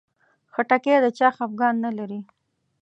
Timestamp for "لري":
1.97-2.19